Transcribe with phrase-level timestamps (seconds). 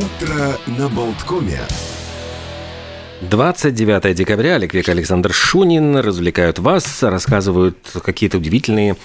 [0.00, 1.60] Утро на Болткоме.
[3.20, 8.96] 29 декабря Олег Век Александр Шунин развлекают вас, рассказывают какие-то удивительные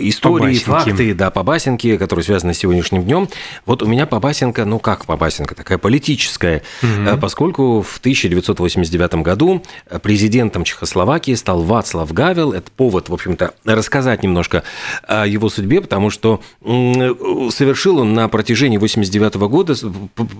[0.00, 0.90] истории, Побасенки.
[0.90, 3.28] факты, да, побасенки, которые связаны с сегодняшним днем.
[3.66, 9.62] Вот у меня побасенка, ну как побасенка, такая политическая, Э, поскольку в 1989 году
[10.02, 12.52] президентом Чехословакии стал Вацлав Гавел.
[12.52, 14.62] Это повод, в общем-то, рассказать немножко
[15.06, 19.74] о его судьбе, потому что совершил он на протяжении 89 года,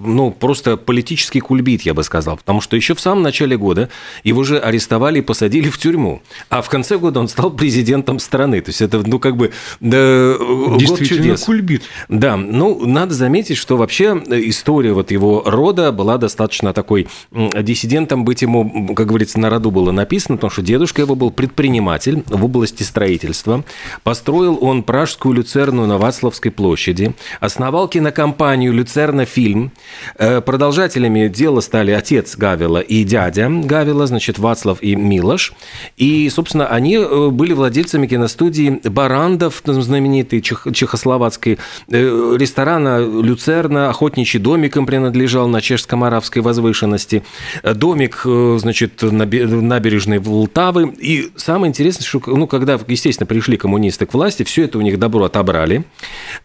[0.02, 3.88] ну, просто политический кульбит, я бы сказал, потому что еще в самом начале года
[4.24, 8.60] его же арестовали и посадили в тюрьму, а в конце года он стал президентом страны.
[8.60, 11.44] То есть это, ну, как бы да, год Действительно, чудес.
[11.44, 11.82] кульбит.
[12.08, 17.08] Да, ну, надо заметить, что вообще история вот его рода была достаточно такой...
[17.32, 22.22] Диссидентом быть ему, как говорится, на роду было написано, потому что дедушка его был предприниматель
[22.26, 23.64] в области строительства.
[24.02, 27.14] Построил он Пражскую люцерну на Вацлавской площади.
[27.40, 29.72] Основал кинокомпанию «Люцерна фильм».
[30.16, 35.52] Э, Продолжателями дела стали отец Гавила и дядя Гавила, значит, Вацлав и Милош.
[35.96, 41.58] И, собственно, они э, были владельцами киностудии «Барандов», там знаменитой чех- чехословацкой,
[41.90, 47.22] э, ресторана «Люцерна», охотничий домик им принадлежал на чешско-моравской возвышенности,
[47.62, 50.94] Э, домик, э, значит, на бе- набережной Волтавы.
[50.98, 54.98] И самое интересное, что, ну, когда, естественно, пришли коммунисты к власти, все это у них
[54.98, 55.84] добро отобрали,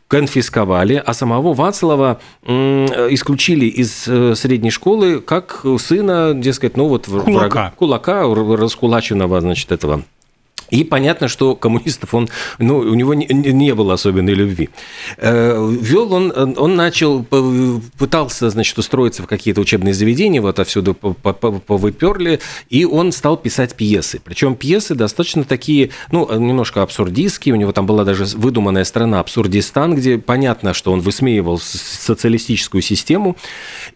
[0.07, 7.31] конфисковали, а самого Вацлава исключили из э, средней школы как сына, дескать, ну вот Кулака.
[7.31, 10.03] врага, кулака, р- раскулаченного, значит, этого.
[10.69, 14.69] И понятно, что коммунистов он, ну, у него не, не было особенной любви.
[15.17, 17.23] Э, Вел он, он начал,
[17.97, 20.59] пытался, значит, устроиться в какие-то учебные заведения, вот
[21.21, 24.21] по- повыперли, и он стал писать пьесы.
[24.23, 29.95] Причем пьесы достаточно такие, ну, немножко абсурдистские, у него там была даже выдуманная страна Абсурдистан,
[29.95, 33.37] где понятно, что он высмеивал социалистическую систему,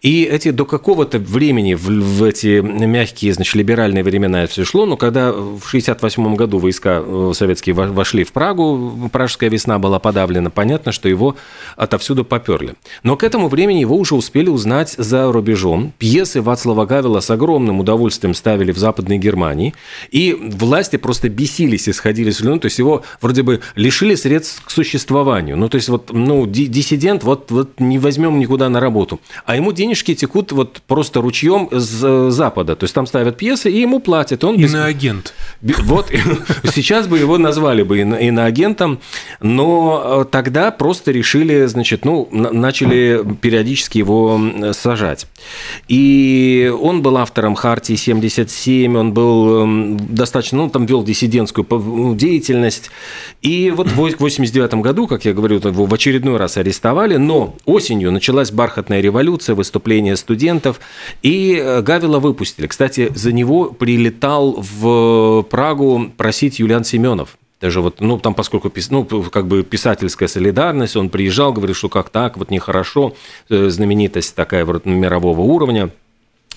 [0.02, 4.96] и эти до какого-то времени в, в эти мягкие, значит, либеральные времена все шло, но
[4.96, 10.50] когда в 68 году войска э, советские во- вошли в Прагу, Пражская весна была подавлена,
[10.50, 11.34] понятно, что его
[11.76, 12.74] отовсюду поперли.
[13.02, 15.92] Но к этому времени его уже успели узнать за рубежом.
[15.98, 19.74] Пьесы Вацлава Гавела с огромным удовольствием ставили в Западной Германии,
[20.10, 24.62] и власти просто бесились и сходили с людьми, то есть его вроде бы лишили средств
[24.64, 25.56] к существованию.
[25.56, 29.20] Ну, то есть вот, ну, ди- диссидент, вот, вот не возьмем никуда на работу.
[29.46, 32.76] А ему денежки текут вот просто ручьем с э, Запада.
[32.76, 34.44] То есть там ставят пьесы, и ему платят.
[34.44, 35.32] Он без- Иноагент.
[35.62, 36.10] Вот
[36.64, 39.00] сейчас бы его назвали бы ино- иноагентом,
[39.40, 44.40] но э, тогда просто решили, значит, ну, на- начали периодически его
[44.72, 45.26] сажать.
[45.88, 52.90] И он был автором Хартии 77, он был достаточно, ну, там вел диссидентскую ну, деятельность.
[53.42, 58.12] И вот в 89 году, как я говорю, его в очередной раз арестовали, но осенью
[58.12, 60.80] началась бархатная революция, выступления студентов,
[61.22, 62.66] и э, Гавила выпустили.
[62.66, 67.36] Кстати, за него прилетал в Прагу просить Юлиан Семенов.
[67.60, 72.10] Даже вот, ну, там, поскольку, ну, как бы писательская солидарность, он приезжал, говорит, что как
[72.10, 73.16] так, вот нехорошо,
[73.50, 75.90] э, знаменитость такая вот мирового уровня.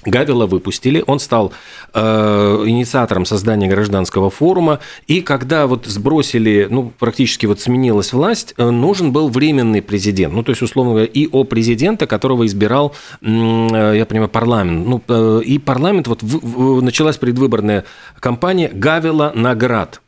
[0.06, 1.54] Гавила выпустили, он стал
[1.94, 8.70] э, инициатором создания гражданского форума, и когда вот сбросили, ну, практически вот сменилась власть, э,
[8.70, 13.94] нужен был временный президент, ну, то есть, условно говоря, и о президента, которого избирал, э,
[13.96, 14.88] я понимаю, парламент.
[14.88, 17.84] Ну, э, и парламент, вот в- в- началась предвыборная
[18.20, 20.02] кампания Гавила наград.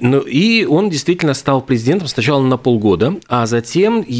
[0.00, 4.14] Ну, и он действительно стал президентом сначала на полгода, а затем и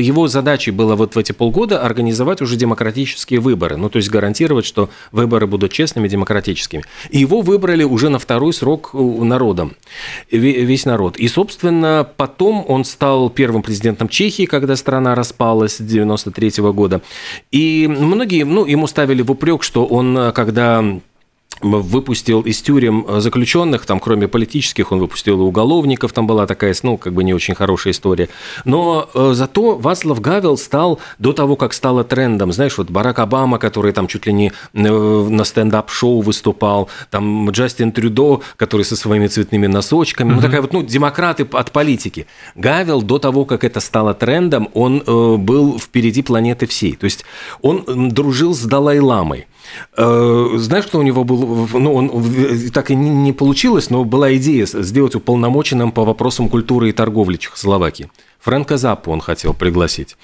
[0.00, 4.64] его задачей было вот в эти полгода организовать уже демократические выборы, ну, то есть гарантировать,
[4.64, 6.84] что выборы будут честными, демократическими.
[7.10, 9.76] И его выбрали уже на второй срок у- народом,
[10.30, 11.16] ве- весь народ.
[11.16, 17.00] И, собственно, потом он стал первым президентом Чехии, когда страна распалась с 93 года.
[17.50, 20.84] И многие, ну, ему ставили в упрек, что он, э, когда
[21.62, 26.96] выпустил из тюрем заключенных, там, кроме политических, он выпустил и уголовников, там была такая, ну,
[26.96, 28.28] как бы не очень хорошая история.
[28.64, 33.58] Но э, зато Вацлав Гавел стал, до того, как стало трендом, знаешь, вот Барак Обама,
[33.58, 39.26] который там чуть ли не э, на стендап-шоу выступал, там Джастин Трюдо, который со своими
[39.26, 42.26] цветными носочками, ну, такая вот, ну, демократы от политики.
[42.54, 46.96] Гавел до того, как это стало трендом, он э, был впереди планеты всей.
[46.96, 47.24] То есть
[47.60, 49.46] он дружил с Далай-ламой.
[49.96, 51.51] Э, Знаешь, что у него был?
[51.72, 56.48] Ну, он в- так и не- не получилось, но была идея сделать уполномоченным по вопросам
[56.48, 58.08] культуры и торговли Чехословакии.
[58.42, 60.16] Фрэнка Заппу он хотел пригласить.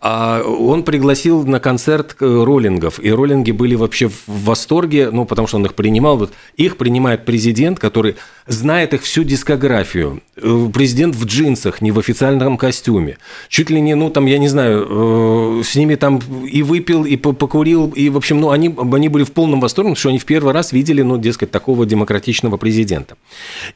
[0.00, 5.46] А он пригласил на концерт э, роллингов, и роллинги были вообще в восторге, ну, потому
[5.46, 6.16] что он их принимал.
[6.16, 8.16] Вот их принимает президент, который
[8.48, 10.22] знает их всю дискографию.
[10.36, 13.18] Э, президент в джинсах, не в официальном костюме.
[13.48, 17.16] Чуть ли не, ну, там, я не знаю, э, с ними там и выпил, и
[17.16, 20.24] покурил, и, в общем, ну, они, они были в полном восторге, потому что они в
[20.24, 23.16] первый раз видели, ну, дескать, такого демократичного президента.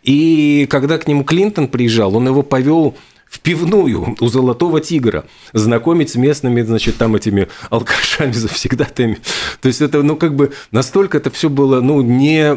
[0.03, 2.97] И когда к нему Клинтон приезжал, он его повел
[3.28, 9.19] в пивную у Золотого Тигра, знакомить с местными, значит, там этими алкашами, завсегдатаями.
[9.61, 12.55] То есть это, ну, как бы настолько это все было, ну, не...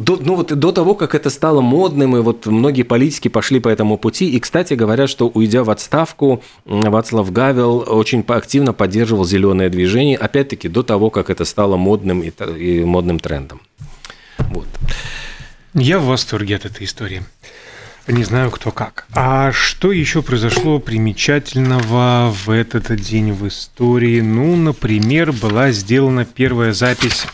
[0.00, 3.68] До, ну, вот до того, как это стало модным, и вот многие политики пошли по
[3.68, 4.30] этому пути.
[4.30, 10.68] И, кстати, говорят, что, уйдя в отставку, Вацлав Гавел очень активно поддерживал зеленое движение, опять-таки,
[10.68, 13.60] до того, как это стало модным и, и модным трендом.
[14.50, 14.66] Вот.
[15.74, 17.22] Я в восторге от этой истории.
[18.08, 19.06] Не знаю, кто как.
[19.14, 24.20] А что еще произошло примечательного в этот день в истории?
[24.20, 27.26] Ну, например, была сделана первая запись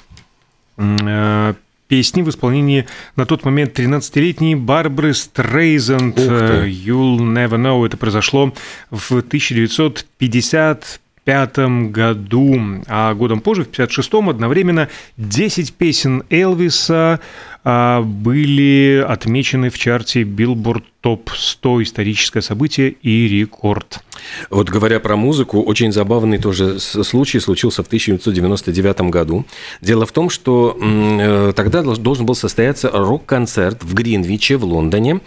[0.78, 1.54] э,
[1.88, 2.86] песни в исполнении
[3.16, 7.84] на тот момент 13-летней Барбары Стрейзенд «You'll Never Know».
[7.84, 8.54] Это произошло
[8.90, 17.20] в 1950 пятом году, а годом позже, в 56-м, одновременно 10 песен Элвиса
[17.64, 24.02] а, были отмечены в чарте Billboard топ-100 историческое событие и рекорд.
[24.50, 29.44] Вот говоря про музыку, очень забавный тоже случай случился в 1999 году.
[29.80, 35.20] Дело в том, что э, тогда должен был состояться рок-концерт в Гринвиче в Лондоне.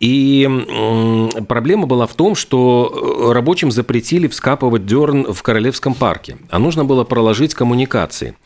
[0.00, 0.48] И
[1.48, 6.84] проблема была в том, что э, рабочим запретили вскапывать дерн в Королевском парке, а нужно
[6.84, 8.36] было проложить коммуникации.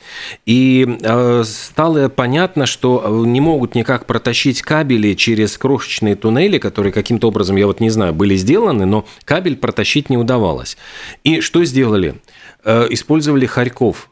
[0.47, 7.29] И э, стало понятно, что не могут никак протащить кабели через крошечные туннели, которые каким-то
[7.29, 10.77] образом, я вот не знаю, были сделаны, но кабель протащить не удавалось.
[11.25, 12.17] И что сделали?
[12.65, 14.09] Э, использовали хорьков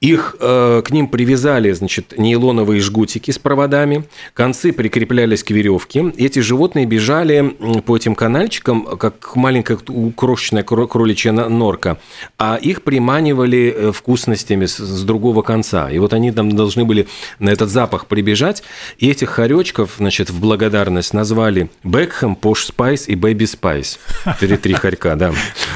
[0.00, 6.12] их э, к ним привязали, значит, нейлоновые жгутики с проводами, концы прикреплялись к веревке.
[6.16, 9.78] Эти животные бежали по этим канальчикам, как маленькая
[10.16, 11.98] крошечная кроличья норка,
[12.38, 15.90] а их приманивали э, вкусностями с, с другого конца.
[15.90, 17.08] И вот они там должны были
[17.40, 18.62] на этот запах прибежать,
[18.98, 23.98] и этих хоречков, значит, в благодарность назвали Бекхэм, Пош Спайс и Бэби Спайс.
[24.38, 25.32] Три-три хорька, да.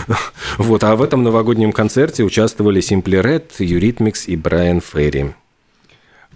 [0.58, 5.34] Вот, а в этом новогоднем концерте участвовали Simply Red, Юритмик, Феникс и Брайан Ферри.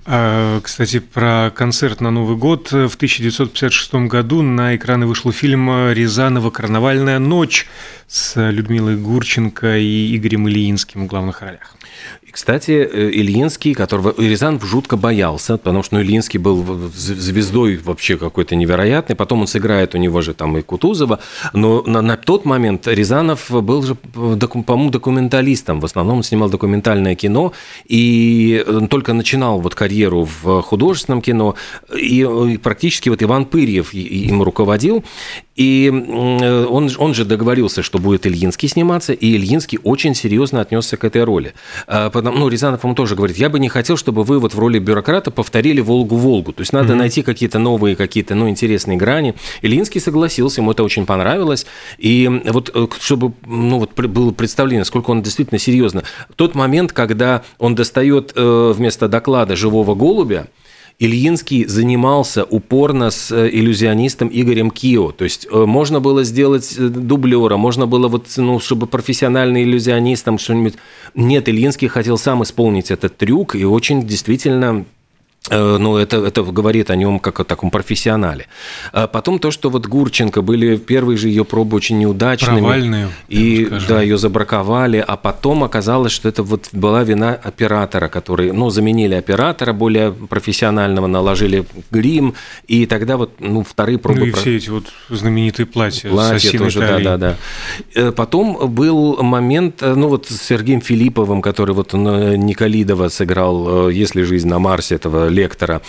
[0.08, 2.70] А, кстати, про концерт на Новый год.
[2.70, 6.50] В 1956 году на экраны вышел фильм «Рязанова.
[6.50, 7.66] Карнавальная ночь»
[8.06, 11.75] с Людмилой Гурченко и Игорем Ильинским в главных ролях.
[12.30, 16.64] Кстати, э, Ильинский, которого Рязанов жутко боялся, потому что ну, Ильинский был
[16.94, 19.16] звездой вообще какой-то невероятный.
[19.16, 21.20] Потом он сыграет у него же там и Кутузова.
[21.52, 25.80] Но на, на тот момент Рязанов был же, по-моему, документалистом.
[25.80, 27.52] В основном он снимал документальное кино
[27.86, 31.54] и только начинал вот карьеру в художественном кино.
[31.96, 35.04] И практически вот Иван Пырьев им руководил.
[35.56, 41.04] И он, он же договорился, что будет Ильинский сниматься, и Ильинский очень серьезно отнесся к
[41.04, 41.54] этой роли.
[41.86, 44.58] А, потому, ну, Рязанов ему тоже говорит, я бы не хотел, чтобы вы вот в
[44.58, 46.52] роли бюрократа повторили «Волгу-Волгу».
[46.52, 46.96] То есть надо mm-hmm.
[46.96, 49.34] найти какие-то новые, какие-то, ну, интересные грани.
[49.62, 51.66] Ильинский согласился, ему это очень понравилось.
[51.98, 56.02] И вот э, чтобы, ну, вот было представление, сколько он действительно серьезно.
[56.34, 60.48] Тот момент, когда он достает э, вместо доклада живого голубя,
[60.98, 65.12] Ильинский занимался упорно с э, иллюзионистом Игорем Кио.
[65.12, 70.24] То есть э, можно было сделать э, дублера, можно было вот, ну, чтобы профессиональный иллюзионист
[70.24, 70.74] там что-нибудь...
[71.14, 74.86] Нет, Ильинский хотел сам исполнить этот трюк и очень действительно
[75.50, 78.46] ну, это, это говорит о нем как о таком профессионале.
[78.92, 82.60] А потом то, что вот Гурченко были первые же ее пробы очень неудачными.
[82.60, 83.08] Провальные.
[83.28, 88.70] И да, ее забраковали, а потом оказалось, что это вот была вина оператора, который, ну,
[88.70, 92.34] заменили оператора более профессионального, наложили грим,
[92.66, 94.20] и тогда вот, ну, вторые пробы...
[94.20, 96.10] Ну, и все эти вот знаменитые платья.
[96.10, 97.36] Платья тоже, да, да, да.
[97.94, 104.22] Э, потом был момент, э, ну, вот с Сергеем Филипповым, который вот Николидова сыграл «Если
[104.22, 105.80] жизнь на Марсе», этого лектора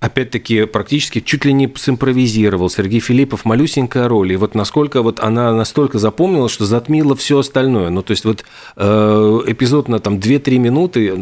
[0.00, 2.70] опять-таки, практически чуть ли не симпровизировал.
[2.70, 4.32] Сергей Филиппов малюсенькая роль.
[4.32, 7.90] И вот насколько вот она настолько запомнилась, что затмила все остальное.
[7.90, 8.44] Ну, то есть вот
[8.76, 11.14] э, эпизод на там 2-3 минуты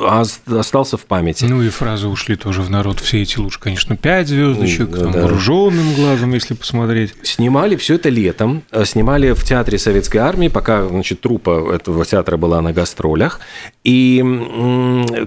[0.00, 0.24] а
[0.58, 1.44] остался в памяти.
[1.44, 2.98] Ну и фразы ушли тоже в народ.
[2.98, 5.20] Все эти лучше, конечно, 5 звездочек, да, там, да.
[5.20, 7.14] вооруженным глазом, если посмотреть.
[7.22, 8.62] Снимали все это летом.
[8.72, 13.38] Э, снимали в театре Советской Армии, пока, значит, трупа этого театра была на гастролях.
[13.84, 14.24] И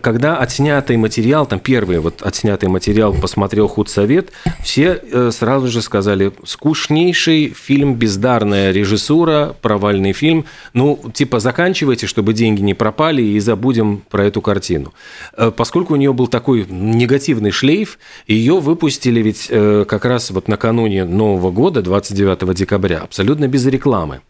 [0.01, 4.31] когда отснятый материал, там первый вот отснятый материал посмотрел худсовет,
[4.63, 10.45] все э, сразу же сказали, скучнейший фильм, бездарная режиссура, провальный фильм.
[10.73, 14.93] Ну, типа, заканчивайте, чтобы деньги не пропали, и забудем про эту картину.
[15.37, 20.47] Э, поскольку у нее был такой негативный шлейф, ее выпустили ведь э, как раз вот
[20.47, 24.21] накануне Нового года, 29 декабря, абсолютно без рекламы.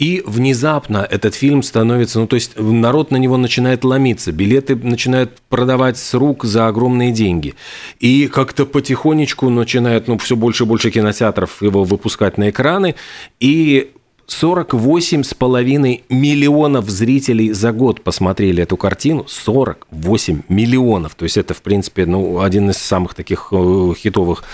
[0.00, 5.42] И внезапно этот фильм становится, ну то есть народ на него начинает ломиться, билеты начинают
[5.50, 7.54] продавать с рук за огромные деньги.
[7.98, 12.94] И как-то потихонечку начинают, ну все больше и больше кинотеатров его выпускать на экраны.
[13.40, 13.90] И
[14.30, 19.26] 48,5 миллионов зрителей за год посмотрели эту картину.
[19.28, 21.14] 48 миллионов.
[21.16, 24.44] То есть это, в принципе, ну, один из самых таких э, хитовых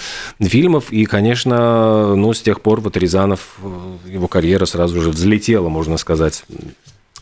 [0.40, 0.90] фильмов.
[0.92, 5.98] И, конечно, ну, с тех пор вот Рязанов, э, его карьера сразу же взлетела, можно
[5.98, 6.44] сказать,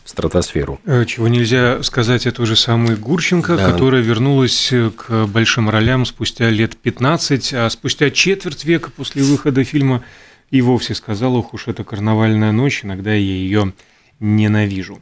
[0.05, 0.79] в стратосферу.
[0.85, 3.69] Э, чего нельзя сказать о той же самой Гурченко, да.
[3.69, 10.03] которая вернулась к большим ролям спустя лет 15, а спустя четверть века после выхода фильма
[10.51, 13.73] и вовсе сказал, ух уж это карнавальная ночь, иногда я ее
[14.19, 15.01] ненавижу.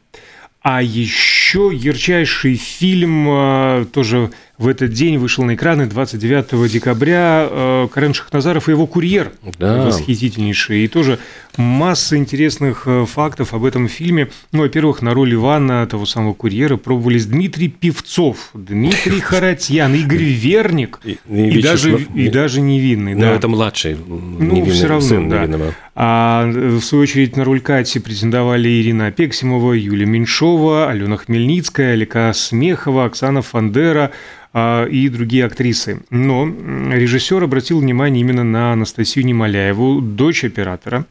[0.62, 7.88] А еще ярчайший фильм а, тоже в этот день вышел на экраны 29 декабря э,
[7.92, 9.32] Карен Шахназаров и его курьер.
[9.58, 9.86] Да.
[9.86, 10.84] Восхитительнейший.
[10.84, 11.18] И тоже
[11.56, 14.28] масса интересных э, фактов об этом фильме.
[14.52, 21.00] Ну, во-первых, на роль Ивана, того самого курьера, пробовались Дмитрий Певцов, Дмитрий Харатьян, Игорь Верник
[21.04, 23.14] и, и, и, даже, и даже Невинный.
[23.14, 23.34] Но да.
[23.34, 25.38] это младший Ну, все равно, сын да.
[25.38, 25.74] Невинного.
[25.96, 32.32] А в свою очередь на роль Кати претендовали Ирина Пексимова, Юлия Меньшова, Алена Хмельницкая, Алика
[32.34, 34.10] Смехова, Оксана Фандера,
[34.54, 36.02] и другие актрисы.
[36.10, 41.06] Но режиссер обратил внимание именно на Анастасию Немоляеву, дочь оператора.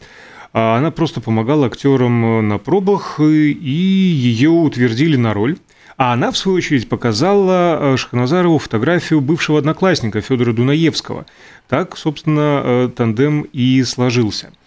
[0.54, 5.58] А, она просто помогала актерам на пробах, и ее утвердили на роль.
[5.98, 11.26] А она, в свою очередь, показала э, Шахназарову фотографию бывшего одноклассника Федора Дунаевского.
[11.68, 14.52] Так, собственно, э, тандем и сложился–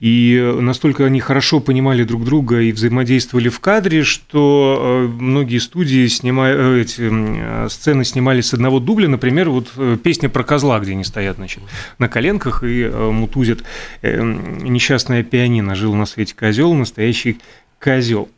[0.00, 6.06] и настолько они хорошо понимали друг друга и взаимодействовали в кадре, что э, многие студии
[6.06, 9.08] снимали, э, эти э, сцены снимали с одного дубля.
[9.08, 11.62] Например, вот песня про козла, где они стоят значит,
[11.98, 13.62] на коленках и мутузят.
[14.02, 17.38] Несчастная пианино жил на свете козел, настоящий
[17.78, 18.30] козел.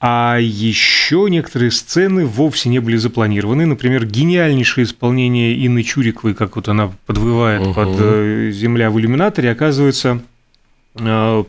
[0.00, 3.64] А еще некоторые сцены вовсе не были запланированы.
[3.64, 7.74] Например, гениальнейшее исполнение Инны Чуриковой, как вот она подвывает угу.
[7.74, 10.20] под «Земля в иллюминаторе», оказывается,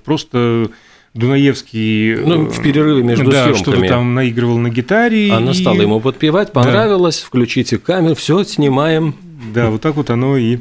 [0.05, 0.69] просто
[1.13, 2.15] Дунаевский...
[2.17, 3.63] Ну, в перерыве между да, съемками.
[3.63, 5.31] что-то там наигрывал на гитаре.
[5.31, 5.53] Она и...
[5.53, 7.27] стала ему подпевать, понравилось, да.
[7.27, 9.15] включите камеру, все, снимаем.
[9.53, 10.59] Да, вот так вот оно и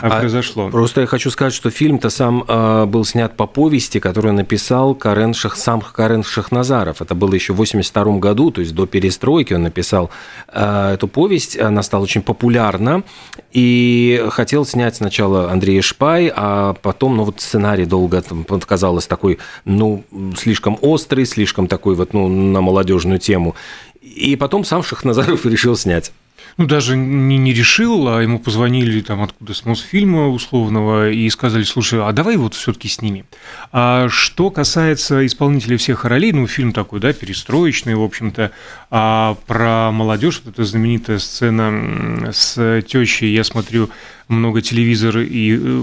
[0.00, 0.68] а, а произошло?
[0.70, 5.34] Просто я хочу сказать, что фильм-то сам э, был снят по повести, которую написал Карен
[5.34, 7.02] Шах, сам Карен Шахназаров.
[7.02, 10.10] Это было еще в 82 году, то есть до перестройки он написал
[10.48, 11.58] э, эту повесть.
[11.58, 13.02] Она стала очень популярна.
[13.52, 19.38] И хотел снять сначала Андрей Шпай, а потом, ну вот сценарий долго там, казалось такой,
[19.64, 20.04] ну,
[20.36, 23.54] слишком острый, слишком такой вот, ну, на молодежную тему.
[24.02, 26.12] И потом сам Шахназаров решил снять.
[26.58, 31.62] Ну, даже не, не решил, а ему позвонили там откуда с Мосфильма условного и сказали,
[31.62, 33.26] слушай, а давай вот все таки снимем.
[33.70, 38.50] А что касается исполнителей всех ролей, ну, фильм такой, да, перестроечный, в общем-то,
[38.90, 43.90] а про молодежь, вот эта знаменитая сцена с тещей, я смотрю
[44.26, 45.82] много телевизора и, э,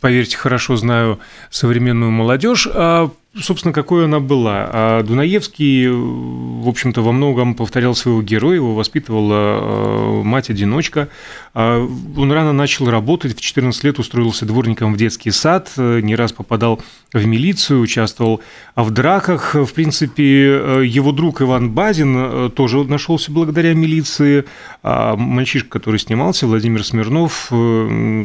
[0.00, 4.68] поверьте, хорошо знаю современную молодежь, а собственно, какой она была.
[4.72, 11.08] А Дунаевский, в общем-то, во многом повторял своего героя, его воспитывала э, мать-одиночка.
[11.54, 16.32] А он рано начал работать, в 14 лет устроился дворником в детский сад, не раз
[16.32, 16.80] попадал
[17.12, 18.40] в милицию, участвовал
[18.74, 19.54] в драках.
[19.54, 24.44] В принципе, э, его друг Иван Базин э, тоже нашелся благодаря милиции.
[24.82, 27.48] А мальчишка, который снимался, Владимир Смирнов,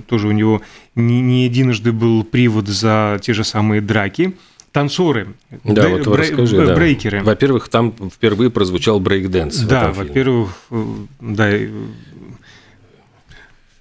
[0.07, 0.61] тоже у него
[0.95, 4.33] не единожды был привод за те же самые драки
[4.71, 5.27] танцоры,
[5.63, 6.75] да, бре- вот расскажи, бре- да.
[6.75, 7.23] брейкеры.
[7.23, 9.63] Во-первых, там впервые прозвучал брейк-дэнс.
[9.65, 10.85] Да, во-первых, э,
[11.19, 11.49] да,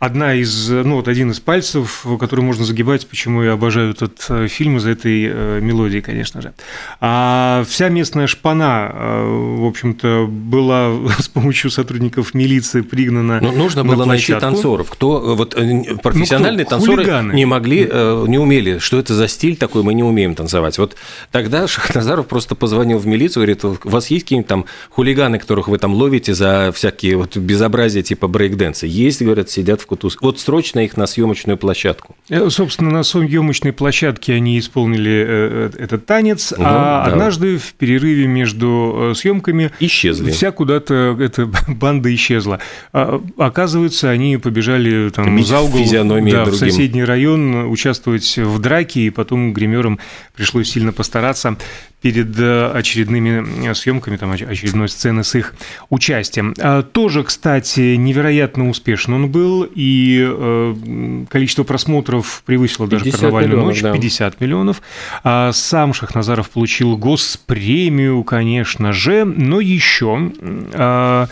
[0.01, 4.49] одна из, ну вот один из пальцев, который можно загибать, почему я обожаю этот э,
[4.49, 6.55] фильм из этой э, мелодии, конечно же.
[7.01, 13.41] А вся местная шпана, э, в общем-то, была с помощью сотрудников милиции пригнана.
[13.43, 14.91] Но нужно было найти танцоров.
[14.91, 15.55] Кто вот
[16.03, 16.77] профессиональные ну, кто?
[16.77, 17.33] танцоры Хулиганы.
[17.35, 20.79] не могли, не умели, что это за стиль такой, мы не умеем танцевать.
[20.79, 20.97] Вот
[21.31, 25.77] тогда Шахназаров просто позвонил в милицию, говорит, у вас есть какие-нибудь там хулиганы, которых вы
[25.77, 28.87] там ловите за всякие вот безобразия типа брейк-дэнса?
[28.87, 30.23] Есть, говорят, сидят в Кутузов.
[30.23, 32.15] Вот срочно их на съемочную площадку.
[32.29, 37.13] Э, собственно, на съемочной площадке они исполнили э, этот танец, угу, а да.
[37.13, 40.31] однажды в перерыве между съемками исчезли.
[40.31, 42.61] Вся куда-то эта банда исчезла.
[42.93, 45.85] А, оказывается, они побежали там Бить за угол
[46.31, 49.99] да, в соседний район участвовать в драке, и потом гримерам
[50.37, 51.57] пришлось сильно постараться
[52.01, 55.55] перед э, очередными э, съемками, там, очередной сцены с их
[55.91, 56.55] участием.
[56.59, 63.83] А, тоже, кстати, невероятно успешен он был, и э, количество просмотров превысило даже «Карнавальную миллионов,
[63.83, 64.45] ночь»– 50 да.
[64.45, 64.83] миллионов.
[65.25, 70.33] А сам Шахназаров получил госпремию, конечно же, но еще
[70.75, 71.29] а,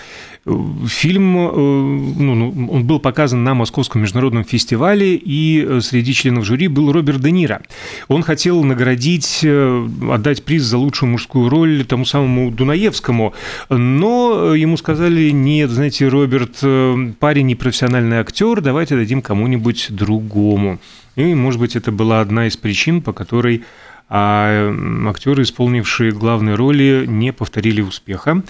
[0.88, 6.44] Фильм, э, ну, ну, он был показан на Московском международном фестивале, и э, среди членов
[6.44, 7.60] жюри был Роберт Де Ниро.
[8.08, 13.34] Он хотел наградить, э, отдать приз за лучшую мужскую роль тому самому Дунаевскому,
[13.68, 16.60] но ему сказали, нет, знаете, Роберт,
[17.18, 20.78] парень непрофессиональный актер, давайте дадим кому-нибудь другому.
[21.16, 23.64] И, может быть, это была одна из причин, по которой
[24.08, 24.72] а
[25.08, 28.42] актеры, исполнившие главные роли, не повторили успеха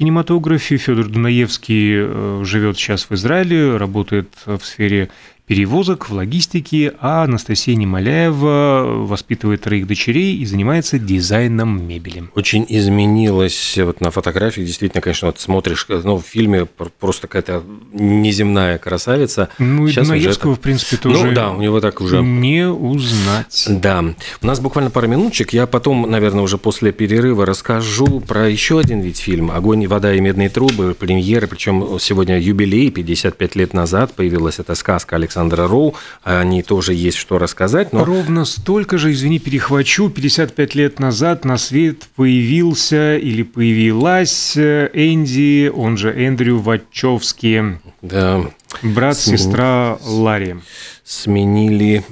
[0.00, 0.78] кинематографе.
[0.78, 5.10] Федор Дунаевский э, живет сейчас в Израиле, работает в сфере
[5.50, 12.22] перевозок, в логистике, а Анастасия Немоляева воспитывает троих дочерей и занимается дизайном мебели.
[12.36, 16.66] Очень изменилось вот на фотографиях, действительно, конечно, вот смотришь, ну, в фильме
[17.00, 19.48] просто какая-то неземная красавица.
[19.58, 20.60] Ну, и Сейчас Дунаевского, это...
[20.60, 22.22] в принципе, тоже ну, да, у него так уже...
[22.22, 23.66] не узнать.
[23.68, 24.04] Да.
[24.40, 25.52] У нас буквально пару минуточек.
[25.52, 30.20] Я потом, наверное, уже после перерыва расскажу про еще один вид фильма «Огонь, вода и
[30.20, 35.94] медные трубы», премьеры, причем сегодня юбилей, 55 лет назад появилась эта сказка Александра Александра Роу,
[36.22, 37.92] о ней тоже есть что рассказать.
[37.92, 38.04] Но...
[38.04, 45.96] Ровно столько же, извини, перехвачу, 55 лет назад на свет появился или появилась Энди, он
[45.96, 47.78] же Эндрю Вачовский.
[48.02, 48.42] Да.
[48.82, 49.38] Брат, Смен...
[49.38, 50.56] сестра Ларри.
[51.04, 52.04] Сменили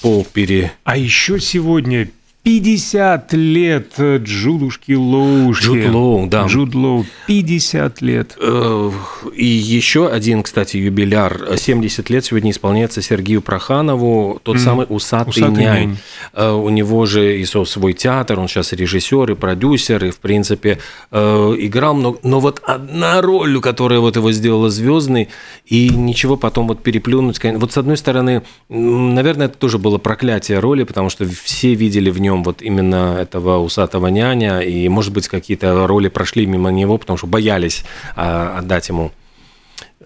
[0.00, 0.72] пол пере...
[0.84, 2.08] А еще сегодня
[2.46, 5.64] 50 лет Джудушки Лоушки.
[5.64, 6.46] Джуд Лоу, да.
[6.46, 8.36] Джуд Лоу, 50 лет.
[8.40, 8.90] Э,
[9.34, 11.56] и еще один, кстати, юбиляр.
[11.56, 14.58] 70 лет сегодня исполняется Сергею Проханову, тот mm.
[14.60, 15.88] самый «Усатый, Усатый нянь».
[15.88, 15.96] нянь.
[16.34, 20.78] Э, у него же и свой театр, он сейчас режиссер и продюсер, и, в принципе,
[21.10, 22.20] э, играл много.
[22.22, 25.30] Но вот одна роль, которая вот его сделала звездный,
[25.64, 27.40] и ничего потом вот переплюнуть.
[27.42, 32.20] Вот с одной стороны, наверное, это тоже было проклятие роли, потому что все видели в
[32.20, 36.98] нем нем вот именно этого усатого няня, и, может быть, какие-то роли прошли мимо него,
[36.98, 39.12] потому что боялись а, отдать ему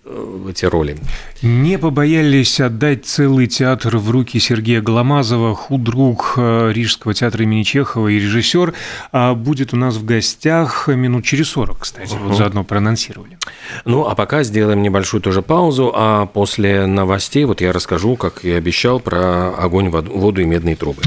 [0.05, 0.97] э, эти роли.
[1.43, 8.09] Не побоялись отдать целый театр в руки Сергея Голомазова, худрук э, Рижского театра имени Чехова
[8.09, 8.75] и режиссер.
[9.13, 12.29] А будет у нас в гостях минут через 40, кстати, угу.
[12.29, 13.39] вот заодно проанонсировали.
[13.85, 18.51] Ну, а пока сделаем небольшую тоже паузу, а после новостей вот я расскажу, как и
[18.51, 21.03] обещал, про огонь, воду и медные трубы.